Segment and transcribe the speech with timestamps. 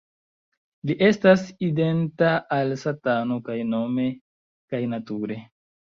[0.89, 4.11] Li estas identa al Satano kaj nome
[4.73, 5.39] kaj nature.